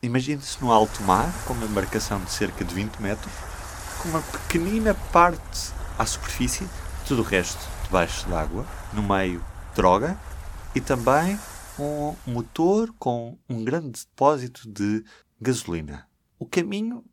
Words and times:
Imagine-se 0.00 0.62
no 0.62 0.70
alto 0.70 1.02
mar, 1.02 1.28
com 1.44 1.54
uma 1.54 1.66
embarcação 1.66 2.22
de 2.22 2.30
cerca 2.30 2.64
de 2.64 2.72
20 2.72 3.02
metros, 3.02 3.32
com 4.00 4.10
uma 4.10 4.22
pequenina 4.22 4.94
parte 5.12 5.72
à 5.98 6.06
superfície, 6.06 6.68
tudo 7.04 7.22
o 7.22 7.24
resto 7.24 7.58
debaixo 7.82 8.28
d'água, 8.28 8.64
no 8.92 9.02
meio 9.02 9.44
droga 9.74 10.16
e 10.72 10.80
também 10.80 11.36
um 11.76 12.14
motor 12.26 12.94
com 12.96 13.36
um 13.48 13.64
grande 13.64 14.00
depósito 14.02 14.68
de 14.68 15.04
gasolina. 15.40 16.06
O 16.38 16.46
caminho, 16.46 17.04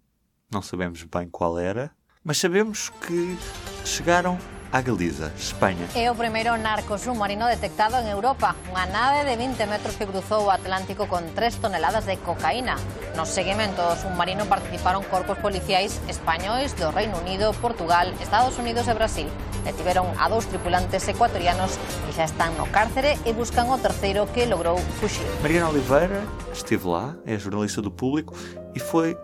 não 0.51 0.61
sabemos 0.61 1.01
bem 1.03 1.27
qual 1.27 1.57
era, 1.57 1.91
mas 2.23 2.37
sabemos 2.37 2.89
que 2.89 3.35
chegaram 3.83 4.37
a 4.71 4.81
Galiza, 4.81 5.31
España. 5.37 5.85
É 5.95 6.09
o 6.11 6.15
primeiro 6.15 6.57
narco 6.57 6.97
submarino 6.97 7.47
detectado 7.47 7.97
en 8.01 8.07
Europa. 8.07 8.55
Unha 8.71 8.85
nave 8.89 9.23
de 9.23 9.37
20 9.37 9.59
metros 9.69 9.95
que 9.95 10.05
cruzou 10.05 10.47
o 10.47 10.53
Atlántico 10.53 11.07
con 11.07 11.23
3 11.33 11.61
toneladas 11.61 12.05
de 12.05 12.17
cocaína. 12.19 12.75
No 13.15 13.25
seguimento 13.25 13.79
do 13.81 13.95
submarino 13.95 14.45
participaron 14.45 15.05
corpos 15.07 15.39
policiais 15.39 16.01
españois 16.11 16.75
do 16.75 16.91
Reino 16.91 17.17
Unido, 17.21 17.53
Portugal, 17.63 18.11
Estados 18.19 18.59
Unidos 18.59 18.87
e 18.89 18.93
Brasil. 18.93 19.29
Detiveron 19.63 20.05
a 20.19 20.29
dous 20.29 20.45
tripulantes 20.45 21.07
ecuatorianos 21.07 21.79
que 22.05 22.13
xa 22.13 22.29
están 22.29 22.53
no 22.59 22.69
cárcere 22.69 23.17
e 23.25 23.31
buscan 23.33 23.71
o 23.71 23.77
terceiro 23.81 24.29
que 24.29 24.45
logrou 24.45 24.77
fuxir. 25.01 25.25
Mariana 25.41 25.69
Oliveira 25.69 26.21
esteve 26.53 26.85
lá, 26.85 27.15
é 27.25 27.37
jornalista 27.37 27.81
do 27.81 27.89
público 27.89 28.35
e 28.75 28.79
foi 28.79 29.17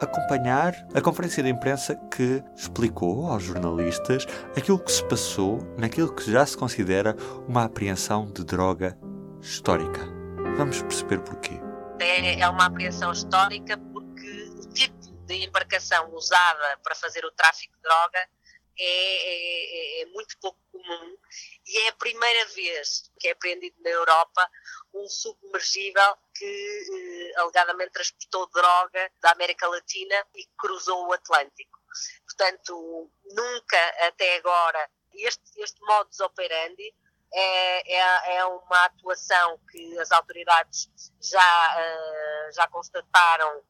acompanhar 0.00 0.74
a 0.94 1.00
conferência 1.00 1.42
de 1.42 1.48
imprensa 1.48 1.94
que 2.10 2.42
explicou 2.56 3.26
aos 3.26 3.42
jornalistas 3.42 4.26
aquilo 4.56 4.78
que 4.78 4.92
se 4.92 5.04
passou 5.08 5.58
naquilo 5.78 6.14
que 6.14 6.30
já 6.30 6.44
se 6.44 6.56
considera 6.56 7.14
uma 7.46 7.64
apreensão 7.64 8.30
de 8.30 8.44
droga 8.44 8.98
histórica. 9.40 10.00
Vamos 10.56 10.82
perceber 10.82 11.20
porquê. 11.20 11.60
É, 12.00 12.40
é 12.40 12.48
uma 12.48 12.66
apreensão 12.66 13.12
histórica 13.12 13.76
porque 13.92 14.50
o 14.58 14.68
tipo 14.68 14.96
de 15.26 15.44
embarcação 15.44 16.12
usada 16.14 16.78
para 16.82 16.94
fazer 16.94 17.24
o 17.24 17.30
tráfico 17.32 17.74
de 17.76 17.82
droga 17.82 18.28
é, 18.78 20.00
é, 20.00 20.02
é, 20.02 20.06
muito 20.06 20.36
pouco 20.40 20.58
comum 20.72 21.16
e 21.66 21.78
é 21.78 21.88
a 21.90 21.92
primeira 21.96 22.46
vez 22.54 23.10
que 23.18 23.28
é 23.28 23.32
apreendido 23.32 23.76
na 23.82 23.90
Europa 23.90 24.50
um 24.94 25.06
submergível 25.08 26.16
que 26.34 27.32
eh, 27.34 27.40
alegadamente 27.40 27.92
transportou 27.92 28.48
droga 28.50 29.10
da 29.20 29.32
América 29.32 29.68
Latina 29.68 30.26
e 30.34 30.46
cruzou 30.58 31.06
o 31.06 31.12
Atlântico. 31.12 31.78
Portanto, 32.26 33.10
nunca 33.24 34.06
até 34.06 34.36
agora 34.36 34.90
este, 35.14 35.42
este 35.60 35.80
modus 35.84 36.20
operandi 36.20 36.94
é, 37.32 37.96
é, 37.96 38.36
é, 38.36 38.44
uma 38.44 38.84
atuação 38.84 39.58
que 39.70 39.98
as 39.98 40.10
autoridades 40.10 40.90
já, 41.20 41.76
uh, 41.78 42.52
já 42.52 42.66
constataram 42.68 43.62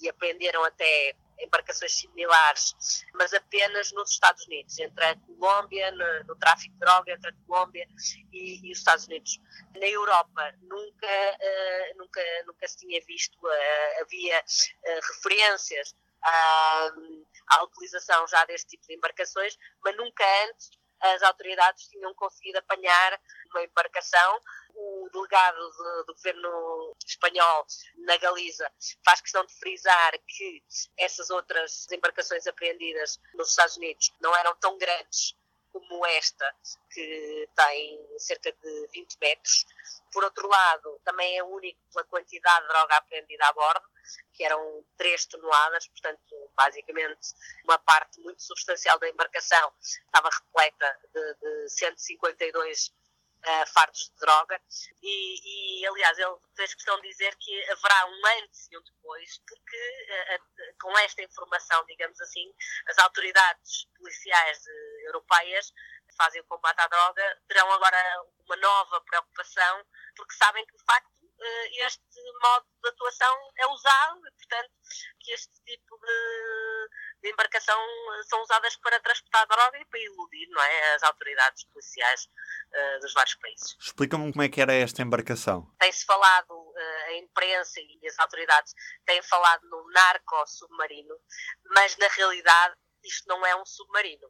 e 0.00 0.08
aprenderam 0.08 0.64
até 0.64 1.14
embarcações 1.40 1.92
similares, 1.92 3.04
mas 3.14 3.32
apenas 3.32 3.92
nos 3.92 4.10
Estados 4.10 4.44
Unidos, 4.46 4.78
entre 4.78 5.04
a 5.04 5.16
Colômbia, 5.16 5.90
no, 5.92 6.24
no 6.24 6.36
tráfico 6.36 6.72
de 6.74 6.80
droga 6.80 7.12
entre 7.12 7.30
a 7.30 7.34
Colômbia 7.46 7.86
e, 8.32 8.66
e, 8.66 8.72
os 8.72 8.78
Estados 8.78 9.06
Unidos. 9.06 9.40
Na 9.74 9.86
Europa 9.86 10.54
nunca, 10.62 11.06
uh, 11.06 11.98
nunca, 11.98 12.22
nunca 12.46 12.68
se 12.68 12.78
tinha 12.78 13.00
visto, 13.06 13.36
uh, 13.44 14.02
havia 14.02 14.38
uh, 14.40 15.14
referências 15.14 15.94
à, 16.22 16.90
à 17.48 17.64
utilização 17.64 18.26
já 18.26 18.44
deste 18.44 18.70
tipo 18.70 18.86
de 18.86 18.94
embarcações, 18.94 19.56
mas 19.84 19.96
nunca 19.96 20.24
antes 20.46 20.70
as 21.00 21.22
autoridades 21.22 21.88
tinham 21.88 22.12
conseguido 22.14 22.58
apanhar 22.58 23.20
uma 23.50 23.62
embarcação. 23.62 24.40
O 24.74 25.08
delegado 25.12 25.70
de, 25.70 26.04
do 26.06 26.14
governo 26.14 26.96
espanhol 27.04 27.66
na 27.98 28.16
Galiza 28.16 28.70
faz 29.04 29.20
questão 29.20 29.44
de 29.44 29.52
frisar 29.58 30.12
que 30.26 30.62
essas 30.96 31.30
outras 31.30 31.90
embarcações 31.90 32.46
apreendidas 32.46 33.18
nos 33.34 33.50
Estados 33.50 33.76
Unidos 33.76 34.12
não 34.20 34.34
eram 34.36 34.54
tão 34.56 34.78
grandes 34.78 35.36
como 35.72 36.06
esta, 36.06 36.54
que 36.90 37.48
tem 37.54 38.18
cerca 38.18 38.52
de 38.52 38.88
20 38.92 39.16
metros. 39.20 39.66
Por 40.12 40.24
outro 40.24 40.48
lado, 40.48 41.00
também 41.04 41.38
é 41.38 41.44
único 41.44 41.78
pela 41.92 42.04
quantidade 42.04 42.62
de 42.62 42.68
droga 42.68 42.96
apreendida 42.96 43.46
a 43.46 43.52
bordo, 43.52 43.88
que 44.32 44.44
eram 44.44 44.84
3 44.96 45.26
toneladas, 45.26 45.86
portanto, 45.88 46.50
basicamente, 46.56 47.34
uma 47.64 47.78
parte 47.78 48.20
muito 48.20 48.42
substancial 48.42 48.98
da 48.98 49.08
embarcação 49.08 49.72
estava 49.80 50.30
repleta 50.30 50.98
de, 51.12 51.34
de 51.34 51.68
152 51.70 52.96
Uh, 53.38 53.64
fardos 53.72 54.10
de 54.10 54.18
droga. 54.18 54.60
E, 55.00 55.80
e, 55.80 55.86
aliás 55.86 56.18
ele 56.18 56.34
fez 56.56 56.74
questão 56.74 57.00
de 57.00 57.08
dizer 57.08 57.36
que 57.36 57.70
haverá 57.70 58.06
um 58.06 58.26
antes 58.42 58.66
e 58.68 58.76
um 58.76 58.82
depois 58.82 59.40
porque 59.46 59.76
uh, 59.76 60.74
com 60.80 60.98
esta 60.98 61.22
informação, 61.22 61.86
digamos 61.86 62.20
assim, 62.20 62.52
as 62.88 62.98
autoridades 62.98 63.86
policiais 63.96 64.60
europeias 65.06 65.70
que 66.08 66.16
fazem 66.16 66.40
o 66.40 66.44
combate 66.46 66.80
à 66.80 66.88
droga 66.88 67.38
terão 67.46 67.70
agora 67.70 68.24
uma 68.44 68.56
nova 68.56 69.00
preocupação 69.02 69.84
porque 70.16 70.34
sabem 70.34 70.66
que 70.66 70.76
de 70.76 70.84
facto 70.84 71.08
eh, 71.08 71.17
este 71.86 72.02
modo 72.42 72.66
de 72.82 72.88
atuação 72.88 73.50
é 73.56 73.66
usado 73.68 74.26
e, 74.26 74.30
portanto, 74.32 74.70
que 75.20 75.32
este 75.32 75.52
tipo 75.64 75.98
de, 75.98 76.88
de, 77.22 77.30
embarcação 77.30 77.78
são 78.28 78.42
usadas 78.42 78.76
para 78.76 79.00
transportar 79.00 79.46
droga 79.46 79.78
e 79.78 79.84
para 79.84 80.00
iludir 80.00 80.48
não 80.48 80.62
é, 80.62 80.94
as 80.94 81.02
autoridades 81.02 81.64
policiais 81.64 82.24
uh, 82.24 83.00
dos 83.00 83.12
vários 83.12 83.34
países. 83.36 83.76
Explica-me 83.80 84.32
como 84.32 84.42
é 84.42 84.48
que 84.48 84.60
era 84.60 84.72
esta 84.72 85.02
embarcação. 85.02 85.70
Tem-se 85.78 86.04
falado, 86.04 86.52
uh, 86.52 87.04
a 87.06 87.14
imprensa 87.14 87.80
e 87.80 88.06
as 88.06 88.18
autoridades 88.18 88.74
têm 89.04 89.22
falado 89.22 89.68
no 89.68 89.90
narco-submarino, 89.92 91.14
mas 91.74 91.96
na 91.98 92.08
realidade 92.08 92.76
isto 93.04 93.28
não 93.28 93.44
é 93.46 93.54
um 93.56 93.64
submarino. 93.64 94.28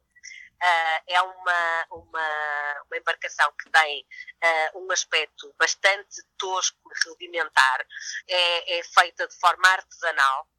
Uh, 0.61 0.99
é 1.07 1.21
uma, 1.21 1.87
uma, 1.91 2.83
uma, 2.85 2.97
embarcação 2.97 3.49
que 3.63 3.69
tem 3.69 4.05
uh, 4.43 4.79
um 4.83 4.91
aspecto 4.91 5.55
bastante 5.57 6.21
tosco 6.37 6.77
e 6.91 7.09
rudimentar, 7.09 7.87
é, 8.27 8.79
é, 8.79 8.83
feita 8.83 9.25
de 9.25 9.39
forma 9.39 9.65
artesanal, 9.69 10.49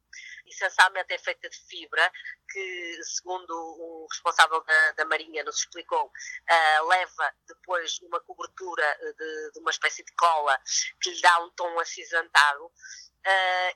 essencialmente 0.47 1.13
é 1.13 1.19
feita 1.19 1.47
de 1.47 1.57
fibra, 1.67 2.11
que, 2.49 3.03
segundo 3.03 3.51
o 3.51 4.07
responsável 4.09 4.63
da, 4.63 4.91
da 4.93 5.05
Marinha 5.05 5.43
nos 5.43 5.59
explicou, 5.59 6.07
uh, 6.07 6.87
leva 6.87 7.35
depois 7.47 7.99
uma 8.01 8.19
cobertura 8.21 8.97
de, 8.99 9.51
de, 9.51 9.59
uma 9.59 9.69
espécie 9.69 10.03
de 10.03 10.13
cola 10.15 10.59
que 10.99 11.11
lhe 11.11 11.21
dá 11.21 11.39
um 11.43 11.51
tom 11.51 11.79
acinzentado. 11.79 12.71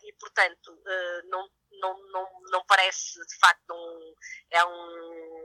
e, 0.04 0.12
portanto, 0.14 0.82
não, 1.26 1.48
não, 1.80 2.12
não, 2.12 2.42
não 2.52 2.66
parece, 2.66 3.20
de 3.26 3.38
facto, 3.38 3.72
um, 3.72 4.16
é 4.50 4.66
um 4.66 5.45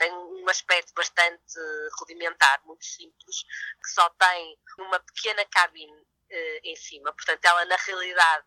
tem 0.00 0.10
um 0.10 0.48
aspecto 0.48 0.94
bastante 0.94 1.54
rudimentar, 1.98 2.62
muito 2.64 2.84
simples, 2.84 3.44
que 3.82 3.90
só 3.90 4.08
tem 4.08 4.58
uma 4.78 4.98
pequena 4.98 5.44
cabine 5.44 5.92
uh, 5.92 6.60
em 6.64 6.74
cima. 6.74 7.12
Portanto, 7.12 7.44
ela 7.44 7.66
na 7.66 7.76
realidade 7.76 8.46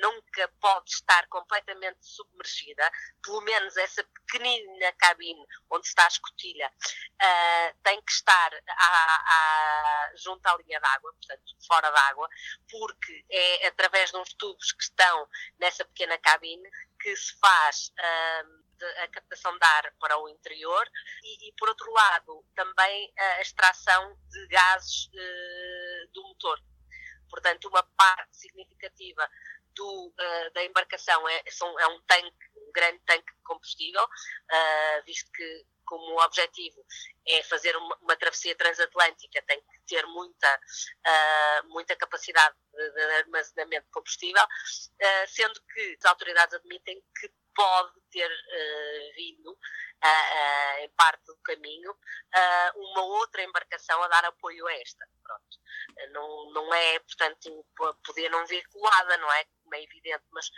nunca 0.00 0.48
pode 0.60 0.90
estar 0.90 1.26
completamente 1.28 1.98
submergida, 2.00 2.90
pelo 3.22 3.40
menos 3.42 3.76
essa 3.76 4.04
pequenina 4.04 4.92
cabine 4.98 5.44
onde 5.70 5.86
está 5.86 6.04
a 6.04 6.08
escotilha 6.08 6.70
uh, 6.70 7.78
tem 7.82 8.00
que 8.02 8.12
estar 8.12 8.54
à, 8.54 9.16
à, 9.26 10.12
junto 10.16 10.46
à 10.46 10.56
linha 10.58 10.80
d'água, 10.80 11.12
portanto 11.12 11.56
fora 11.66 11.90
d'água, 11.90 12.28
porque 12.70 13.24
é 13.30 13.66
através 13.68 14.10
de 14.10 14.16
uns 14.16 14.32
tubos 14.34 14.72
que 14.72 14.84
estão 14.84 15.28
nessa 15.58 15.84
pequena 15.84 16.18
cabine 16.18 16.68
que 17.00 17.14
se 17.16 17.38
faz 17.38 17.92
uh, 17.98 18.62
a 19.04 19.08
captação 19.08 19.56
de 19.56 19.64
ar 19.64 19.94
para 20.00 20.18
o 20.18 20.28
interior 20.28 20.88
e, 21.22 21.48
e 21.48 21.52
por 21.52 21.68
outro 21.68 21.90
lado, 21.92 22.44
também 22.54 23.12
a 23.16 23.40
extração 23.40 24.18
de 24.28 24.46
gases 24.48 25.06
uh, 25.06 26.12
do 26.12 26.22
motor. 26.22 26.60
Portanto, 27.28 27.68
uma 27.68 27.82
parte 27.96 28.36
significativa 28.36 29.28
do, 29.74 30.08
uh, 30.08 30.52
da 30.54 30.64
embarcação. 30.64 31.28
É, 31.28 31.42
são, 31.50 31.78
é, 31.80 31.86
um 31.88 32.00
tanque, 32.02 32.36
um 32.56 32.72
grande 32.72 33.00
tanque 33.06 33.32
de 33.32 33.42
combustível, 33.44 34.02
uh, 34.04 35.04
visto 35.04 35.30
que 35.32 35.66
como 35.84 36.22
objetivo 36.22 36.82
é 37.26 37.42
fazer 37.42 37.76
uma, 37.76 37.96
uma, 38.00 38.16
travessia 38.16 38.54
transatlântica, 38.56 39.42
tem 39.42 39.60
que 39.60 39.80
ter 39.86 40.06
muita, 40.06 40.60
uh, 41.06 41.68
muita 41.68 41.94
capacidade 41.96 42.56
de, 42.72 42.90
de, 42.92 43.00
armazenamento 43.16 43.86
de 43.86 43.92
combustível, 43.92 44.42
sendo 45.28 45.60
que 45.60 45.96
as 45.98 46.04
autoridades 46.06 46.54
admitem 46.54 47.02
que 47.20 47.28
pode 47.54 48.00
ter 48.10 48.30
uh, 48.30 49.14
vindo, 49.14 49.58
em 50.80 50.88
parte 50.96 51.24
do 51.26 51.36
caminho, 51.44 51.96
uma 52.74 53.02
outra 53.02 53.42
embarcação 53.42 54.02
a 54.02 54.08
dar 54.08 54.24
apoio 54.24 54.66
a 54.66 54.74
esta. 54.74 55.06
Pronto. 55.22 56.10
Não, 56.10 56.52
não 56.52 56.74
é, 56.74 56.98
portanto, 56.98 57.66
poder 58.04 58.28
não 58.28 58.44
vir 58.46 58.66
colada, 58.68 59.16
não 59.18 59.32
é? 59.32 59.44
Como 59.62 59.74
é 59.76 59.82
evidente, 59.82 60.24
mas, 60.32 60.50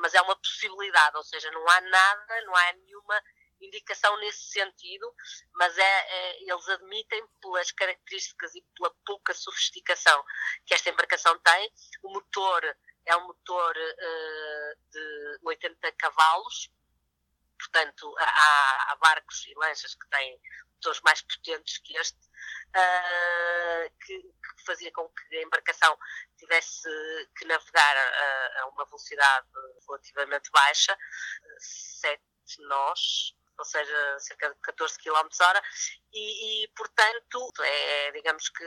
mas 0.00 0.14
é 0.14 0.20
uma 0.22 0.34
possibilidade, 0.34 1.16
ou 1.16 1.22
seja, 1.22 1.50
não 1.52 1.68
há 1.68 1.80
nada, 1.82 2.40
não 2.46 2.56
há 2.56 2.72
nenhuma 2.72 3.22
indicação 3.60 4.16
nesse 4.18 4.50
sentido, 4.50 5.14
mas 5.54 5.76
é, 5.78 5.82
é, 5.82 6.42
eles 6.42 6.68
admitem 6.68 7.26
pelas 7.40 7.70
características 7.72 8.54
e 8.54 8.64
pela 8.76 8.94
pouca 9.06 9.32
sofisticação 9.34 10.24
que 10.66 10.74
esta 10.74 10.90
embarcação 10.90 11.38
tem, 11.38 11.72
o 12.02 12.12
motor 12.12 12.76
é 13.06 13.16
um 13.16 13.26
motor 13.26 13.76
uh, 13.76 14.90
de 14.90 15.38
80 15.42 15.92
cavalos, 15.92 16.70
portanto 17.58 18.14
há, 18.18 18.92
há, 18.92 18.96
barcos 18.96 19.46
e 19.46 19.54
lanchas 19.54 19.94
que 19.94 20.08
têm 20.08 20.40
motores 20.74 21.00
mais 21.02 21.22
potentes 21.22 21.78
que 21.78 21.96
este, 21.96 22.18
uh, 22.18 23.92
que, 24.04 24.20
que, 24.22 24.64
fazia 24.66 24.92
com 24.92 25.08
que 25.08 25.36
a 25.36 25.42
embarcação 25.42 25.96
tivesse 26.38 26.88
que 27.36 27.44
navegar 27.46 27.96
a, 27.96 28.62
a 28.62 28.66
uma 28.68 28.84
velocidade 28.86 29.46
relativamente 29.86 30.50
baixa, 30.50 30.96
sete 31.58 32.22
nós, 32.60 33.34
ou 33.58 33.64
seja, 33.64 34.18
cerca 34.18 34.50
de 34.50 34.60
14 34.60 34.98
km 34.98 35.28
hora, 35.40 35.62
e, 36.12 36.64
e, 36.64 36.68
portanto, 36.68 37.52
é, 37.62 38.10
digamos 38.12 38.48
que, 38.48 38.64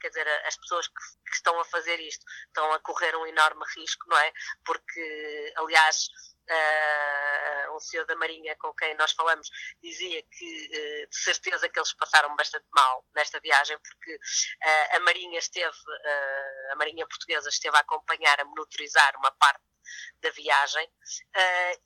quer 0.00 0.08
dizer, 0.08 0.28
as 0.46 0.56
pessoas 0.56 0.88
que, 0.88 0.94
que, 0.94 1.34
estão 1.34 1.58
a 1.60 1.64
fazer 1.64 2.00
isto 2.00 2.24
estão 2.46 2.72
a 2.72 2.80
correr 2.80 3.16
um 3.16 3.26
enorme 3.26 3.64
risco, 3.76 4.08
não 4.08 4.18
é? 4.18 4.32
Porque, 4.64 5.52
aliás, 5.56 6.08
uh, 6.50 7.76
um 7.76 7.80
senhor 7.80 8.06
da 8.06 8.16
Marinha 8.16 8.56
com 8.56 8.72
quem 8.74 8.94
nós 8.96 9.12
falamos 9.12 9.48
dizia 9.82 10.22
que, 10.22 10.66
uh, 10.66 11.08
de 11.08 11.16
certeza, 11.16 11.68
que 11.68 11.78
eles 11.78 11.94
passaram 11.94 12.34
bastante 12.36 12.66
mal 12.74 13.04
nesta 13.14 13.40
viagem, 13.40 13.78
porque 13.78 14.14
uh, 14.14 14.96
a 14.96 15.00
Marinha 15.00 15.38
esteve, 15.38 15.76
a 16.70 16.76
Marinha 16.76 17.06
Portuguesa 17.06 17.48
esteve 17.48 17.76
a 17.76 17.80
acompanhar, 17.80 18.40
a 18.40 18.44
monitorizar 18.44 19.16
uma 19.16 19.30
parte 19.32 19.62
da 20.20 20.30
viagem 20.30 20.86
uh, 20.86 21.82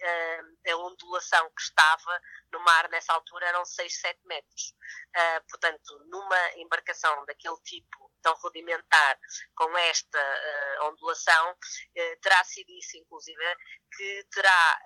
e 0.00 0.72
uh, 0.72 0.74
a 0.74 0.86
ondulação 0.86 1.50
que 1.50 1.62
estava 1.62 2.20
no 2.52 2.60
mar 2.60 2.88
nessa 2.90 3.12
altura 3.12 3.46
eram 3.46 3.64
6, 3.64 4.00
7 4.00 4.20
metros. 4.26 4.74
Uh, 5.16 5.44
portanto, 5.50 5.98
numa 6.06 6.50
embarcação 6.56 7.24
daquele 7.26 7.56
tipo 7.62 8.12
tão 8.22 8.34
rudimentar, 8.36 9.18
com 9.54 9.76
esta 9.76 10.18
ondulação, 10.84 11.54
terá 12.22 12.42
sido 12.44 12.70
isso, 12.70 12.96
inclusive, 12.96 13.56
que 13.94 14.26
terá 14.30 14.80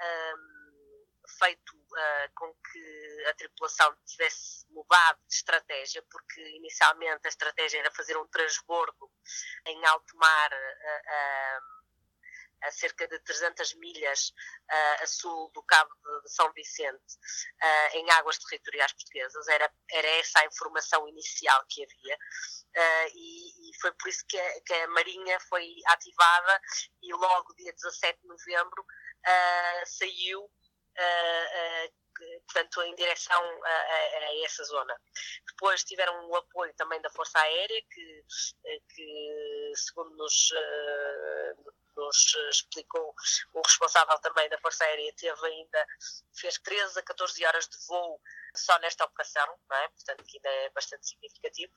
feito 1.37 1.77
uh, 1.77 2.31
com 2.35 2.53
que 2.55 3.25
a 3.29 3.35
tripulação 3.35 3.95
tivesse 4.07 4.67
mudado 4.71 5.19
de 5.29 5.35
estratégia, 5.35 6.03
porque 6.11 6.41
inicialmente 6.57 7.21
a 7.25 7.29
estratégia 7.29 7.81
era 7.81 7.91
fazer 7.91 8.17
um 8.17 8.27
transbordo 8.29 9.11
em 9.67 9.85
alto 9.87 10.17
mar 10.17 10.53
uh, 10.53 10.57
uh, 10.57 11.78
a 12.63 12.71
cerca 12.71 13.07
de 13.07 13.19
300 13.21 13.75
milhas 13.75 14.31
uh, 14.71 15.03
a 15.03 15.07
sul 15.07 15.51
do 15.55 15.63
Cabo 15.63 15.91
de, 16.25 16.31
São 16.33 16.53
Vicente, 16.53 17.15
uh, 17.63 17.97
em 17.97 18.11
águas 18.13 18.39
territoriais 18.39 18.93
portuguesas. 18.93 19.49
Era, 19.49 19.71
era 19.91 20.09
essa 20.19 20.41
a 20.41 20.47
informação 20.47 21.09
inicial 21.09 21.65
que 21.69 21.85
havia. 21.85 22.17
Uh, 22.17 23.09
e, 23.15 23.71
e, 23.71 23.81
foi 23.81 23.93
por 23.93 24.09
isso 24.09 24.25
que 24.29 24.39
a, 24.39 24.61
que 24.63 24.75
a, 24.75 24.89
Marinha 24.89 25.39
foi 25.49 25.75
ativada 25.87 26.61
e 27.03 27.13
logo 27.13 27.55
dia 27.55 27.73
17 27.73 28.21
de 28.21 28.29
novembro 28.29 28.85
saiu 29.85 30.51
portanto, 32.47 32.83
em 32.83 32.95
direção 32.95 33.41
a, 33.65 33.69
a, 33.69 34.19
a, 34.27 34.45
essa 34.45 34.65
zona. 34.65 34.95
Depois 35.49 35.85
tiveram 35.85 36.29
o 36.29 36.37
apoio 36.37 36.73
também 36.75 37.01
da 37.01 37.11
Força 37.11 37.39
Aérea, 37.39 37.83
que, 37.91 38.25
que 38.95 39.73
segundo 39.75 40.17
nos, 40.17 40.53
nos 41.97 42.35
explicou 42.51 43.15
o 43.53 43.61
responsável 43.61 44.19
também 44.21 44.49
da 44.49 44.59
Força 44.59 44.85
Aérea, 44.85 45.13
teve 45.17 45.47
ainda, 45.47 45.87
fez 46.35 46.59
13 46.59 46.99
a 46.99 47.03
14 47.03 47.45
horas 47.45 47.69
de 47.69 47.77
voo 47.87 48.21
só 48.55 48.79
nesta 48.79 49.05
operação, 49.05 49.47
não 49.69 49.77
é? 49.77 49.89
portanto, 49.89 50.25
que 50.25 50.39
ainda 50.39 50.49
é 50.49 50.71
bastante 50.71 51.07
significativo, 51.09 51.73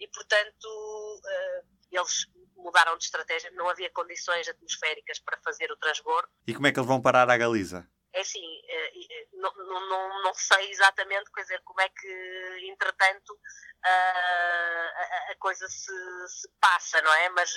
e 0.00 0.08
portanto 0.08 1.20
eh, 1.28 1.62
eles 1.92 2.26
mudaram 2.56 2.96
de 2.96 3.04
estratégia, 3.04 3.50
não 3.52 3.68
havia 3.68 3.90
condições 3.90 4.48
atmosféricas 4.48 5.18
para 5.20 5.38
fazer 5.38 5.70
o 5.70 5.76
transbordo. 5.76 6.28
E 6.46 6.54
como 6.54 6.66
é 6.66 6.72
que 6.72 6.78
eles 6.78 6.88
vão 6.88 7.00
parar 7.00 7.28
à 7.28 7.36
Galiza? 7.36 7.88
É 8.16 8.20
assim, 8.22 8.62
eh, 8.66 8.92
eh, 9.10 9.28
não, 9.34 9.52
não, 9.54 10.22
não 10.22 10.32
sei 10.32 10.70
exatamente 10.70 11.30
dizer, 11.36 11.60
como 11.64 11.82
é 11.82 11.88
que, 11.90 12.66
entretanto, 12.66 13.38
a, 13.84 15.32
a, 15.32 15.36
coisa 15.38 15.68
se, 15.68 15.92
se, 16.26 16.48
passa, 16.58 17.02
não 17.02 17.12
é? 17.12 17.28
Mas, 17.28 17.54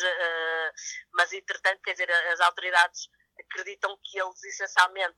mas, 1.13 1.31
entretanto, 1.31 1.81
quer 1.81 1.94
dizer, 1.94 2.11
as 2.11 2.41
autoridades 2.41 3.09
acreditam 3.50 3.98
que 4.04 4.19
eles 4.19 4.44
essencialmente 4.44 5.18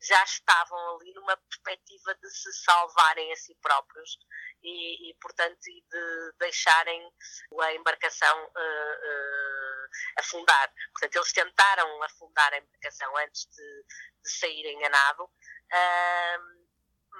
já 0.00 0.22
estavam 0.24 0.96
ali 0.96 1.12
numa 1.14 1.36
perspectiva 1.36 2.14
de 2.14 2.30
se 2.30 2.52
salvarem 2.64 3.32
a 3.32 3.36
si 3.36 3.54
próprios 3.56 4.18
e, 4.62 5.10
e 5.10 5.14
portanto, 5.20 5.58
de 5.60 6.32
deixarem 6.38 7.12
a 7.60 7.74
embarcação 7.74 8.44
uh, 8.44 8.48
uh, 8.48 9.88
afundar. 10.18 10.72
Portanto, 10.92 11.16
eles 11.16 11.32
tentaram 11.32 12.02
afundar 12.02 12.52
a 12.52 12.58
embarcação 12.58 13.16
antes 13.18 13.46
de, 13.46 13.84
de 14.22 14.30
saírem 14.30 14.84
a 14.84 14.88
nado, 14.88 15.24
uh, 15.24 16.68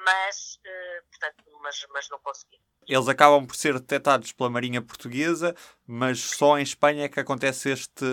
mas, 0.04 0.60
portanto, 1.10 1.44
mas, 1.60 1.86
mas 1.90 2.08
não 2.08 2.18
conseguiram. 2.20 2.67
Eles 2.88 3.06
acabam 3.06 3.46
por 3.46 3.54
ser 3.54 3.74
detectados 3.74 4.32
pela 4.32 4.48
Marinha 4.48 4.80
Portuguesa, 4.80 5.54
mas 5.86 6.20
só 6.20 6.58
em 6.58 6.62
Espanha 6.62 7.04
é 7.04 7.08
que 7.08 7.20
acontece 7.20 7.68
este. 7.68 8.04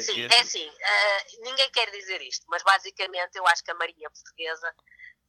Sim, 0.00 0.22
este... 0.22 0.34
é 0.34 0.40
assim. 0.40 0.66
Uh, 0.66 1.42
ninguém 1.42 1.70
quer 1.70 1.90
dizer 1.90 2.22
isto, 2.22 2.46
mas 2.48 2.62
basicamente 2.62 3.36
eu 3.36 3.46
acho 3.48 3.62
que 3.62 3.70
a 3.70 3.74
Marinha 3.74 4.08
Portuguesa 4.10 4.74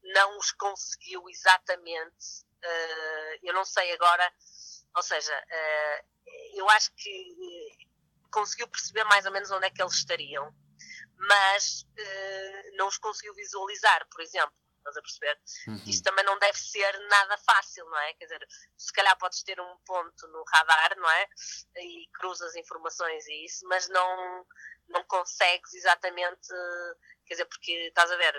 não 0.02 0.38
os 0.38 0.54
conseguiu 0.54 1.22
exatamente. 1.30 2.46
Uh, 2.64 3.40
eu 3.44 3.54
não 3.54 3.66
sei 3.66 3.92
agora, 3.92 4.32
ou 4.96 5.04
seja, 5.04 5.34
uh, 5.38 6.06
eu 6.56 6.70
acho 6.70 6.94
que 6.96 7.90
conseguiu 8.32 8.70
perceber 8.70 9.04
mais 9.04 9.26
ou 9.26 9.34
menos 9.34 9.52
onde 9.52 9.66
é 9.66 9.70
que 9.70 9.82
eles 9.82 9.96
estariam, 9.96 10.56
mas 11.18 11.86
não 12.78 12.88
os 12.88 12.98
conseguiu 12.98 13.34
visualizar, 13.36 14.08
por 14.10 14.22
exemplo 14.22 14.61
estás 14.82 14.98
a 14.98 15.02
perceber? 15.02 15.40
Uhum. 15.68 15.84
Isto 15.88 16.04
também 16.04 16.26
não 16.26 16.38
deve 16.40 16.58
ser 16.58 17.00
nada 17.08 17.38
fácil, 17.38 17.86
não 17.86 17.98
é? 18.00 18.14
Quer 18.16 18.26
dizer, 18.26 18.48
se 18.78 18.92
calhar 18.94 19.18
podes 19.18 19.44
ter 19.44 19.60
um 19.60 19.78
ponto 19.86 20.28
no 20.28 20.44
radar, 20.44 20.98
não 20.98 21.10
é? 21.10 21.28
E 21.78 22.08
cruzas 22.14 22.56
informações 22.56 23.26
e 23.28 23.46
isso, 23.46 23.66
mas 23.68 23.88
não, 23.90 24.46
não 24.90 25.04
consegues 25.06 25.74
exatamente, 25.74 26.48
quer 27.26 27.36
dizer, 27.36 27.46
porque 27.46 27.72
estás 27.88 28.12
a 28.12 28.18
ver, 28.18 28.34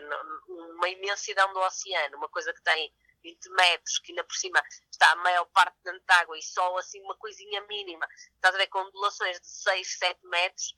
uma 0.49 0.89
imensidão 0.89 1.53
do 1.53 1.61
oceano, 1.61 2.17
uma 2.17 2.29
coisa 2.29 2.53
que 2.53 2.63
tem 2.63 2.93
20 3.23 3.51
metros, 3.51 3.99
que 4.01 4.13
ainda 4.13 4.25
por 4.25 4.35
cima 4.35 4.63
está 4.91 5.11
a 5.13 5.17
maior 5.17 5.45
parte 5.47 5.77
dentro 5.85 6.01
de 6.01 6.15
água 6.15 6.37
e 6.37 6.43
só 6.43 6.77
assim 6.77 7.01
uma 7.03 7.17
coisinha 7.17 7.61
mínima, 7.67 8.07
estás 8.35 8.55
a 8.55 8.59
ver 8.59 8.67
com 8.67 8.81
ondulações 8.81 9.41
de 9.41 9.47
6, 9.47 9.99
7 9.99 10.27
metros, 10.27 10.75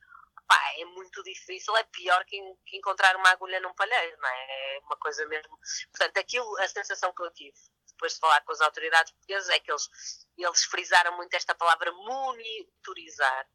pá, 0.46 0.60
é 0.78 0.84
muito 0.84 1.22
difícil, 1.22 1.76
é 1.76 1.84
pior 1.84 2.24
que, 2.24 2.38
que, 2.66 2.76
encontrar 2.76 3.16
uma 3.16 3.30
agulha 3.30 3.60
num 3.60 3.74
palheiro, 3.74 4.16
não 4.18 4.28
é? 4.28 4.76
É 4.76 4.80
uma 4.80 4.96
coisa 4.96 5.26
mesmo. 5.26 5.58
Portanto, 5.90 6.18
aquilo, 6.18 6.58
a 6.58 6.68
sensação 6.68 7.12
que 7.12 7.22
eu 7.22 7.30
tive 7.32 7.56
depois 7.94 8.14
de 8.14 8.18
falar 8.18 8.40
com 8.42 8.52
as 8.52 8.60
autoridades 8.60 9.12
portuguesas 9.12 9.48
é 9.50 9.58
que 9.60 9.70
eles, 9.70 9.88
eles 10.36 10.64
frisaram 10.64 11.16
muito 11.16 11.34
esta 11.34 11.54
palavra 11.54 11.92
monitorizar. 11.92 13.48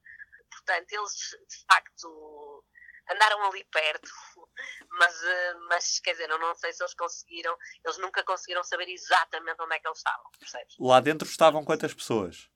Portanto, 0.49 0.91
eles 0.91 1.13
de 1.47 1.65
facto 1.67 2.63
andaram 3.11 3.43
ali 3.45 3.63
perto, 3.65 4.09
mas, 4.91 5.23
eh, 5.23 5.53
mas 5.67 5.99
quer 5.99 6.11
dizer, 6.11 6.29
eu 6.29 6.39
não 6.39 6.55
sei 6.55 6.71
se 6.71 6.83
eles 6.83 6.93
conseguiram, 6.93 7.55
eles 7.83 7.97
nunca 7.97 8.23
conseguiram 8.23 8.63
saber 8.63 8.87
exatamente 8.89 9.61
onde 9.61 9.75
é 9.75 9.79
que 9.79 9.87
eles 9.87 9.97
estavam, 9.97 10.31
percebes? 10.39 10.75
Lá 10.79 10.99
dentro 10.99 11.27
estavam 11.27 11.65
quantas 11.65 11.93
pessoas? 11.93 12.49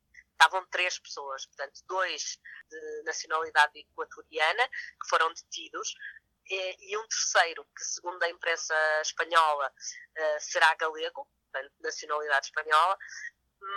Estavam 0.44 0.66
três 0.68 1.00
pessoas, 1.00 1.46
portanto, 1.46 1.80
dois 1.88 2.38
de 2.70 3.04
nacionalidade 3.04 3.80
equatoriana, 3.80 4.68
que 4.68 5.08
foram 5.10 5.34
detidos, 5.34 5.96
e, 6.46 6.98
um 6.98 7.08
terceiro, 7.08 7.64
que 7.66 7.84
segundo 7.86 8.22
a 8.22 8.30
imprensa 8.30 8.76
espanhola 9.02 9.70
uh, 9.70 10.40
será 10.40 10.76
galego, 10.76 11.26
portanto, 11.52 11.74
nacionalidade 11.80 12.48
espanhola, 12.48 12.98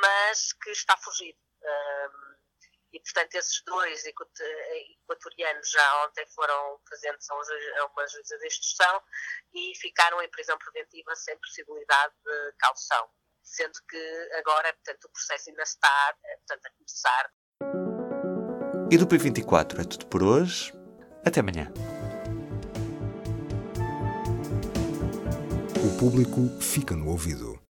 mas 0.01 0.53
que 0.55 0.71
está 0.71 0.97
fugido. 0.97 1.39
E, 2.93 3.01
portanto, 3.01 3.35
esses 3.35 3.63
dois 3.65 4.05
equatorianos 4.07 5.71
já 5.71 6.07
ontem 6.07 6.27
foram 6.29 6.81
presentes 6.85 7.29
a 7.31 7.35
uma 7.87 8.07
juíza 8.09 8.39
de 8.39 8.47
instrução 8.47 9.03
e 9.53 9.75
ficaram 9.77 10.21
em 10.23 10.31
prisão 10.31 10.57
preventiva 10.59 11.15
sem 11.15 11.39
possibilidade 11.39 12.15
de 12.25 12.53
caução 12.59 13.11
sendo 13.47 13.79
que 13.89 14.29
agora 14.39 14.73
portanto, 14.75 15.05
o 15.05 15.11
processo 15.11 15.51
ainda 15.51 15.63
está 15.63 16.15
eh, 16.25 16.37
portanto, 16.39 16.67
a 16.67 16.71
começar. 16.77 17.31
E 18.91 18.99
do 18.99 19.07
P24 19.07 19.81
é 19.81 19.85
tudo 19.85 20.07
por 20.07 20.23
hoje. 20.23 20.73
Até 21.25 21.41
amanhã. 21.41 21.73
O 25.85 25.99
público 25.99 26.61
fica 26.61 26.95
no 26.95 27.09
ouvido. 27.09 27.61